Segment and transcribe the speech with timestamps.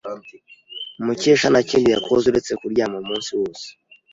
[1.05, 3.67] Mukesha nta kindi yakoze uretse kuryama umunsi wose.